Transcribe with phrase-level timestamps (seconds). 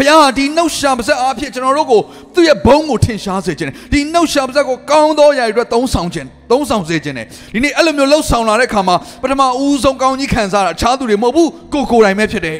[0.00, 2.00] ဘုရားဟာဒီနှုတ်ရှာပါဇက်အားဖြင့်ကျွန်တော်တို့ကို
[2.34, 12.58] သူ့ရဲ့ဘုန်းကိုထင်ရှားစေခြင်းတယ်ဒီနှုတ်ရှာပါဇက်ကိုကောင်းသောຢာတွေအတွက်သုံးဆောင်ခြင်းသုံးဆောင်စေခြင်းတယ်ဒီနေ့အဲ့လိုမျိုးလှုပ်ဆောင်လာတဲ့အခါမှာပထမဦးဆုံးကောင်းကြီးခံစားတာအခြားသူတွေမဟုတ်ဘူးကိုကိုယ်တိုင်ပဲဖြစ်တယ်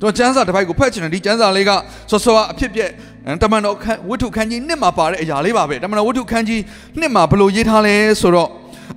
[0.00, 1.70] ကျွန်တော်ကျမ်းစာတစ်ပိုက်ကိုဖတ်ချင်တယ်ဒီကျမ်းစာလေးက
[2.10, 2.90] စောစောအဖြစ်ပြက်
[3.42, 6.60] တမန်တော်ခန်းဝတ္ထုခန်းကြီးနှစ်မှာပါတဲ့အရာလေးပါပဲတမန်တော်ဝတ္ထုခန်းကြီး
[6.98, 8.48] နှစ်မှာဘယ်လိုရေးထားလဲဆိုတော့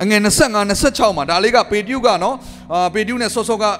[0.02, 2.36] အငယ်25 26မှာဒါလေးကပေတျုကနော်
[2.72, 3.70] အာပေတျုနဲ့စောစောကဒါ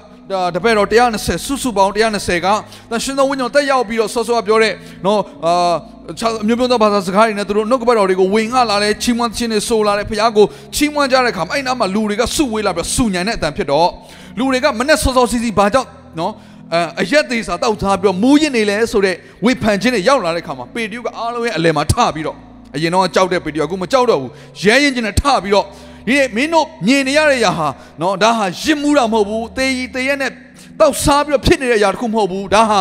[0.55, 2.47] တပည့်တော်120စုစုပေါင်း120က
[2.89, 4.73] သရှင်သောဝိညာဉ်တက်ရောက်ပြီးတော့ဆော့ဆော့ပြောတဲ့
[5.05, 5.73] နော်အာ
[6.19, 10.45] ခြားအမျိုးမျိုးသောဘာသာစကားတွေနဲ့သူတို့နှုတ်ကပတ်တော်တွေကိုဝင်ငှလာလဲချီးမွမ်းခြင်းတွေဆိုလာတယ်ဖခင်ကို
[10.75, 13.89] ချီးမွမ်းကြတဲ့အခါမှာအဲ့နားမှာလူတွေကစုဝေးလာပြီးစုညံတဲ့အတန်ဖြစ်တော့
[14.37, 16.31] လူတွေကမနဲ့ဆော့ဆော့စီစီဘာကြောင့်နော်
[16.73, 22.37] အအရက်သေးစာတောက်ထားပြီးတော့မူးရင်နေလဲဆိုတဲ့ဝေဖန်ခြင်းတွေရောက်လာတဲ့အခါမှာပေတျုကအားလုံးရဲ့အလယ်မှာထပြီးတော့
[22.75, 24.31] အရင်တော့ကြောက်တဲ့ပေတျုကအခုမကြောက်တော့ဘူး
[24.63, 25.65] ရဲရင်ချင်းနဲ့ထပြီးတော့
[26.07, 27.67] ဒီနေ့မင်းတို့မြင်နေရတဲ့ຢာဟာ
[28.01, 30.31] နော်ဒါဟာရစ်မှုတာမဟုတ်ဘူးတေးကြီးတေးရက်နဲ့
[30.79, 32.79] တောက်စားပြီးတော့ဖြစ်နေတဲ့အရာတစ်ခုမဟုတ်ဘူးဒါဟာ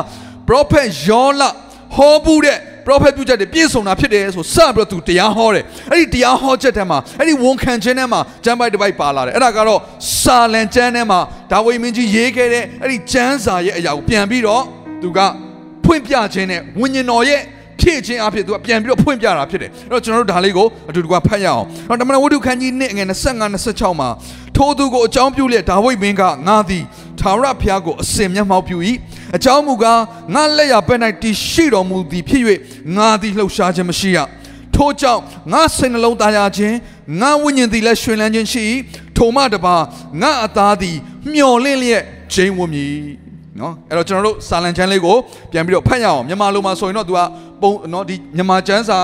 [0.49, 1.43] prophet ယောလ
[1.97, 9.81] ဟောဘူးတဲ့ prophet ပြုချက်တွေပြည့်စုံတာဖြစ်တယ်ဆိုစပြီးတော့သူတရားဟောတယ်အဲ့ဒီတရားဟောချက်ထဲမှာအဲ့ဒီဝန်ခံခြင်းထဲမှာကျမ်းပိုက်တစ်ပိုက်ပါလာတယ်အဲ့ဒါကတော့
[10.21, 14.63] စာလံကျမ်းထဲမှာဒါဝိမင်းကြီးရေးခဲ့တဲ့အဲ့ဒီကျမ်းစာရဲ့အရာကိုပြန်ပြီးတော့
[15.03, 15.19] သူက
[15.85, 17.41] ဖွင့်ပြခြင်းနဲ့ဝိညာဉ်တော်ရဲ့
[17.81, 24.09] ဖြည့်ခြင်းအဖြစ်သူကပြန်ပြီးတော့ဖွင့်ပြတာဖြစ်တယ်အဲ့တော့ကျွန်တော်တို့ဒါလေးကိုအတူတူကဖတ်ရအောင်။တော့တမန်တော်ဝတ္ထုခန်းကြီး1ငွေ25 26မှာ
[24.57, 26.85] ထိုသူကိုအကြောင်းပြုလျက်ဒါဝိဒ်မင်းကငါသည်
[27.21, 28.77] သာရဘုရားကိုအစင်မျက်မှောက်ပြု၏
[29.37, 30.01] အကြောင်းမူကား
[30.35, 32.43] ငါလက်ရပဲ့၌တည်ရှိတော်မူသည်ဖြစ်၍
[32.97, 34.19] ငါသည်လှုပ်ရှားခြင်းမရှိရ။
[34.75, 36.77] ထို့ကြောင့်ငါစိတ်နှလုံးသားရခြင်း
[37.21, 38.63] ငါဝိညာဉ်သည်လည်းရှင်လန်းခြင်းရှိ၏
[39.17, 39.77] ထိုမှတပါ
[40.21, 40.97] ငါအသားသည်
[41.33, 42.03] မျော်လင့်လျက်
[42.33, 43.05] ဂျိမ်းဝမည်။
[43.61, 45.17] နော်အဲ့တော့ကျွန်တော်တို့စာလံချမ်းလေးကို
[45.53, 47.21] ပြန်ပြီးတော့ဖတ်ရအောင်မြန်မာလိုမှာဆိုရင်တော့ तू က
[47.63, 48.99] ပုံနော်ဒီမြန်မာကျမ်းစာ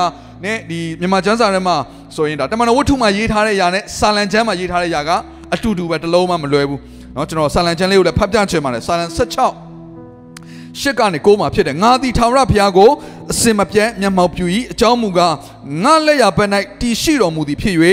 [0.44, 1.76] နဲ့ဒီမြန်မာကျမ်းစာထဲမှာ
[2.16, 5.10] ဆိုရင်ဒါတမန်တော်ဝတ္ထုမှာရေးထားတဲ့ຢာနဲ့စာလံချမ်းမှာရေးထားတဲ့ຢာက
[5.54, 6.80] အတူတူပဲတစ်လုံးမှမလွဲဘူး
[7.16, 12.90] နော်ကျွန်တော်စာလံချမ်းလေးကိုလည်းဖတ်ပြချင်ပါတယ်စာလံ16ရှစ်ကနေကိုးမှာဖြစ်တယ်ငါသည်ထာဝရဘုရားကို
[13.32, 15.34] အစင်မပြတ်မျက်မှောက်ပြု၏အကြောင်းမူကား
[15.82, 16.50] ငါလက်ရဘက်၌
[16.80, 17.76] တည်ရှိတော်မူသည်ဖြစ်၍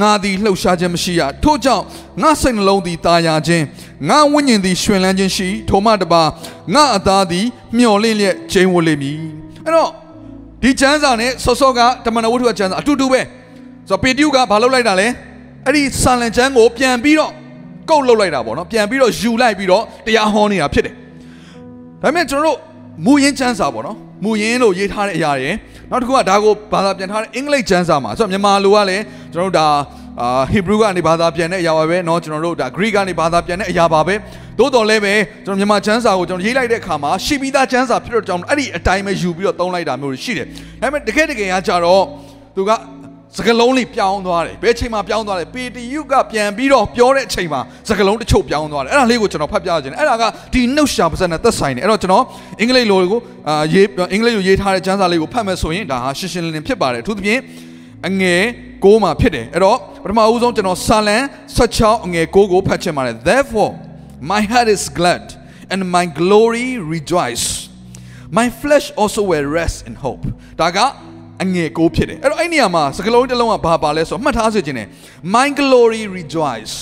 [0.00, 1.84] ငါသည်လှုပ်ရှားခြင်းမရှိရထို့ကြောင့်
[2.22, 3.64] ငါစိတ်နှလုံးသည်တာယာခြင်း
[4.08, 6.22] ငါဝိညာဉ်သည်ရှင်လန်းခြင်းရှိထိုမှတပါ
[6.74, 7.46] ငါအသားသည်
[7.76, 9.18] မျော်လင့်လျက်ကျိန်းဝတ်လိမ့်မည်
[9.64, 9.90] အဲ့တော့
[10.62, 13.20] ဒီကျမ်းစာနဲ့ဆော့ဆော့ကတမန်တော်ဝတ္ထုကကျမ်းစာအတူတူပဲ
[13.88, 15.08] ဆိုတော့ပေတျုကဘာလုပ်လိုက်တာလဲ
[15.66, 17.32] အဲ့ဒီဆာလံကျမ်းကိုပြန်ပြီးတော့
[17.90, 20.94] ကုတ်လုပ်လိုက်တာပေါ့နော်ပြန်ပြီးတော့ယူလိုက်ပြီးတော့တရားဟောနေတာဖြစ်တယ်
[22.02, 22.58] ဒါပေမဲ့ကျွန်တော်တို့
[23.04, 25.51] မူရင်းကျမ်းစာပေါ့နော် မူရင်းလို့ရေးထားတဲ့အရာတွေ
[25.89, 29.03] နောက်တစ်ခုကဒါကိုဘာသာပြန်ထားတဲ့အင်္ဂလိပ်ကျမ်းစာမှာဆိုတော့မြန်မာလိုကလည်း
[29.33, 29.67] ကျွန်တော်တို့ဒါ
[30.21, 34.15] အာဟီဘရူကနေဘာသာပြန်တဲ့အရာပါပဲเนาะကျွန်တော်တို့ဒါဂရိကနေဘာသာပြန်တဲ့အရာပါပဲ
[34.59, 35.13] သို့တော်လည်းပဲ
[35.45, 40.45] ကျွန်တော်မြန်မာကျမ်းစာကိုကျွန်တော်ရေးလိုက်တဲ့အခါမှာရှိပြီးသားကျမ်းစာဖြစ်တော့ကြောင့်အဲ့ဒီအတိုင်းပဲယူပြီးတော့သုံးလိုက်တာမျိုးတွေရှိတယ်
[40.81, 42.03] ဒါပေမဲ့တကယ်တကယ်ကကြတော့
[42.55, 42.71] သူက
[43.38, 50.24] စကလုံးလေးပြောင်းသွားတယ်ဘယ်ချိန်မှာပြောင်းသွားလဲပေတယုကပြန်ပြီးတော့ပြောတဲ့အချိန်မှာစကလုံးတစ်ချို့ပြောင်းသွားတယ်အဲ့ဒါလေးကိုကျွန်တော်ဖတ်ပြခြင်းတယ်အဲ့ဒါက
[50.54, 52.24] ဒီနှုတ်ရှာပါစက်နဲ့သက်ဆိုင်တယ်အဲ့တော့ကျွန်တော်
[52.60, 57.40] အင်္ဂလိပ်လိုကိုအာရေးအင်္ဂလိပ်လိုရေးထားတဲ့ကျမ်းစာလေးကိုဖတ်မယ်ဆိုရင်ဒါဟာရှင်းရှင်းလင်းလင်းဖြစ်ပါတယ်အထူးသဖြင့်
[58.08, 58.42] အငယ်
[58.84, 61.18] 6မှာဖြစ်တယ်အဲ့တော့ပထမဦးဆုံးကျွန်တော်စာလံ
[61.58, 63.72] 16အငယ်6ကိုဖတ်ချင်ပါတယ် therefore
[64.32, 65.24] my heart is glad
[65.72, 67.46] and my glory rejoice
[68.38, 70.24] my flesh also will rest in hope
[70.60, 70.78] ဒါက
[71.43, 74.87] အငယ်ကိုဖြစ်တယ်အဲ့တော့အဲ့နေရာမှာစကလုံးတစ်လုံးကဘာပါလဲဆိုတော့မှတ်ထားစေခြင်းနဲ့
[75.35, 76.75] my glory rejoice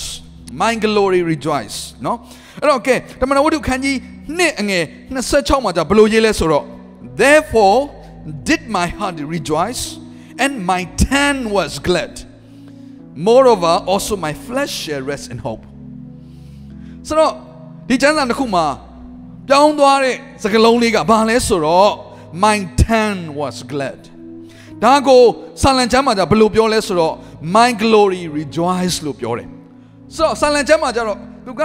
[0.62, 2.16] my glory rejoice เนาะ
[2.60, 3.96] အဲ့တော့ကဲတမန်တော်ဝတ္ထုခန်းကြီး
[4.38, 4.84] နှစ်အငယ်
[5.24, 6.64] 26မှာじゃဘယ်လိုရေးလဲဆိုတော့
[7.22, 7.78] therefore
[8.48, 9.82] did my heart rejoice
[10.44, 12.12] and my tongue was glad
[13.28, 15.64] moreover also my flesh shall rest in hope
[17.08, 17.32] ဆိုတော့
[17.88, 18.66] ဒီကျမ်းစာတစ်ခုမှာ
[19.48, 21.92] ပြောင်းသွားတဲ့စကားလုံးလေးကဘာလဲဆိုတော့
[22.44, 22.56] my
[22.86, 24.00] tongue was glad
[24.83, 25.21] ဒါကို
[25.61, 27.13] ဆာလံကျမ်းမှာじゃဘယ်လိုပြောလဲဆိုတော့
[27.55, 29.47] my glory rejoice လို့ပြောတယ်
[30.15, 31.63] ဆိုတော့ဆာလံကျမ်းမှာကြတော့သူက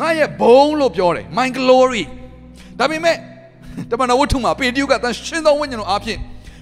[0.00, 2.04] ငါရဲ့ဘုံလို့ပြောတယ် my glory
[2.78, 3.16] ဒါပေမဲ့
[3.90, 6.18] တမန်တော်ဝတ္ထုမှာပေတျုကတန်ရှင်းသောဝိညာဉ်တော်အဖြစ်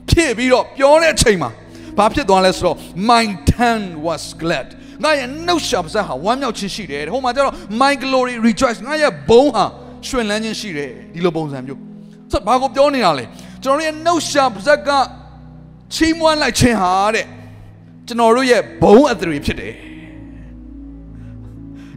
[0.08, 1.50] ဖြည့်ပြီးတော့ပြောတဲ့အချိန်မှာ
[1.98, 2.76] ဘာဖြစ်သွားလဲဆိုတော့
[3.10, 3.24] my
[3.56, 4.66] tongue was glad
[5.04, 9.64] ငါရဲ့နှုတ်ရှာပါးစပ်ဟာဝမ်းမြောက်ခြင်းရှိတယ်ဟိုမှာကျတော့ my glory rejoice ငါရဲ့ဘုံဟာ
[10.08, 11.80] ရွှင်လန်းခြင်းရှိတယ်ဒီလိုပုံစံမျိုး
[12.32, 13.24] ဆိုတော့ဘာကိုပြောနေတာလဲ
[13.64, 14.90] ကျွန်တော်ရဲ့နှုတ်ရှာပါးစပ်က
[15.94, 17.26] ချီးမွမ်းလိုက်ခြင်းဟာတဲ့
[18.06, 19.74] ကျွန်တော်တို့ရဲ့ဘုံအသရေဖြစ်တယ်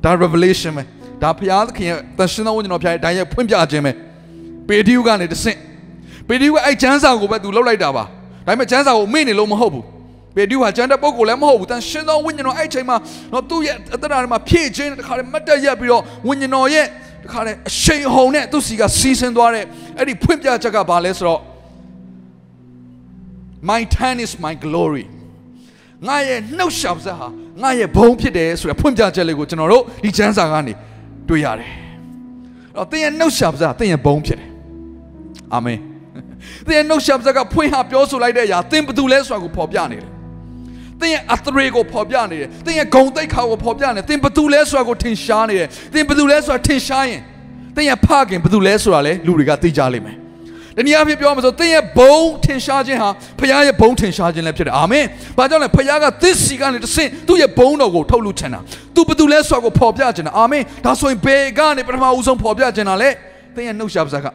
[0.03, 0.83] ဒါ revelation ပဲ
[1.23, 3.91] ဒါဘုရားသခင်ရဲ့တန်ရှင်သောဝိညာဉ်တော်ဖျားရဲ့ဒါရဲ့ဖွင့်ပြခြင်းပဲ
[4.67, 5.57] ပေတရုကနေတဆင့်
[6.27, 8.07] ပေတရုကအဲ့ကျမ်းစာကိုပဲသူလှုပ်လိုက်တာပါဒါ
[8.47, 9.85] ပေမဲ့ကျမ်းစာကိုမေ့နေလို့မဟုတ်ဘူး
[10.35, 12.97] ပေတရုဟာကျမ်းတဲ့ပုဂ္ဂိုလ်လည်းမဟုတ်ဘူးတန်ရှင်သောဝိညာဉ်တော်အဲ့ချိန်မှာ
[13.33, 16.85] တော့သူ့ရဲ့အတ္တရာမှာဖြည့်ခြင်းတခါလေမတ်တက်ရက်ပြီးတော့ဝိညာဉ်တော်ရဲ့
[17.23, 19.65] တခါလေအရှိန်ဟုန်နဲ့သူ့စီကစီးဆင်းသွားတဲ့
[19.97, 21.41] အဲ့ဒီဖွင့်ပြချက်ကဘာလဲဆိုတော့
[23.69, 25.05] my tongue is my glory
[26.07, 27.27] ငါရဲ့နှုတ်ရှာပစက်ဟာ
[27.63, 30.73] ငါရဲ့ဘုံဖြစ်တယ်ဆိုတဲ့ဖွင့်ပြချက်လေးကိုကျွန်တော်တို့ဒီကျမ်းစာကနေ
[31.29, 31.69] တွေ့ရတယ်။
[32.77, 34.49] အဲ့တော့သင်ရဲ့နှုတ်ရှာပစက်ကသင်ရဲ့ဘုံဖြစ်တယ်။
[35.53, 35.79] အာမင်။
[36.67, 40.09] သင်ရဲ့နှုတ်ရှာပစက်ကဖွင့်ဟာပြောဆိုလိုက်တဲ့အရာသင်ဘယ်သူလဲဆိုတာကိုဖော်ပြနေတယ်။
[40.99, 47.21] သင်ရဲ့အသရေကိုဖော်ပြနေတယ်။သင်ရဲ့ဂုံတိတ်ခါကိုဖော်ပြနေတယ်။သင်ဘယ်သူလဲဆိုတာကိုထင်ရှားနေတယ်။သင်ဘယ်သူလဲဆိုတာထင်ရှားရင်
[47.75, 50.17] သင်ရဲ့ဖခင်ဘယ်သူလဲဆိုတာလဲလူတွေကသိကြလိမ့်မယ်။
[50.77, 53.09] တနည်းအားဖြင့်ပြောမှာဆိုသင်ရဲ့ဘုံထင်ရှားခြင်းဟာ
[53.39, 55.05] ဖခင်ရဲ့ဘုံထင်ရှားခြင်းလည်းဖြစ်တယ်အာမင်။
[55.37, 58.59] ဘာကြောင့်လဲဖခင်ကသစ်စီကနေတဆင့်သူ့ရဲ့ဘုံတော်ကိုထုတ်လူချင်တာ။
[58.95, 63.09] သူဘယ်သူလဲဆိုတာကိုဖော်ပြချင်တာအာမင်။ဒါဆိုရင်ဘယ်ကနေပထမဦးဆုံးဖော်ပြချင်တာလဲ။
[63.55, 64.25] သင်ရဲ့နှုတ်ရှာပစက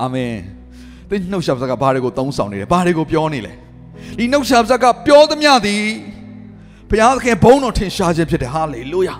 [0.00, 0.34] အာမင်။
[1.10, 3.52] သင်နှုတ်ရှာပစကဘာတွေကိုသုံးဆောင်နေလဲ။ဘာတွေကိုပြောနေလဲ။
[4.18, 5.84] ဒီနှုတ်ရှာပစကပြောသမျှသည်
[6.90, 9.16] ဘုရားသခင်ဘုံတော်ထင်ရှားခြင်းဖြစ်တယ်ဟာလေလုယာ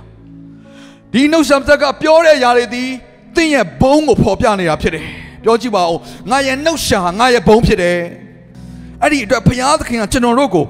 [1.12, 2.88] ။ဒီနှုတ်ရှာပစကပြောတဲ့ຢာတွေသည်
[3.36, 5.06] သင်ရဲ့ဘုံကိုဖော်ပြနေတာဖြစ်တယ်။
[5.44, 5.98] ပြောကြည့်ပါဦး
[6.30, 7.98] ငါရဲ့နှုတ်ရှာဟာငါရဲ့ဘုံဖြစ်တယ်
[9.02, 10.66] အဲ့ဒီအတွက်ဘုရားသခင်ကကျွန်တော်တို့ကို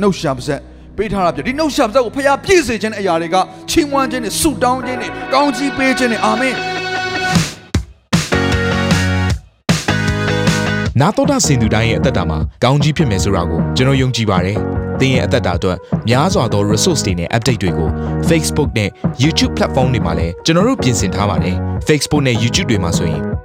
[0.00, 0.60] နှုတ်ရှာပါဆက်
[0.96, 3.36] ပေးထားတာဖြစ်ဒီနှုတ်ရှာပါဆက်ကိုဘုရားပြည့်စေခြင်းတဲ့အရာတွေက
[3.70, 6.54] ချီးမွမ်းခြင်းနဲ့ဆုတောင်းခြင်းနဲ့ကောင်းချီးပေးခြင်းနဲ့အာမင်
[11.00, 14.58] နာတော်တာစင်သူတိုင်းရဲ့အသက်တာမှာကောင်းကြီးဖြစ်မယ်ဆိုတာကိုကျွန်တော်ယုံကြည်ပါတယ်။
[15.00, 15.78] သင်ရဲ့အသက်တာအတွက်
[16.08, 17.88] များစွာသော resource တွေနဲ့ update တွေကို
[18.28, 18.90] Facebook နဲ့
[19.22, 21.56] YouTube platform တွေမှာလည်းကျွန်တော်တို့ပြင်ဆင်ထားပါတယ်။
[21.88, 23.29] Facebook နဲ့ YouTube တွေမှာဆိုရင်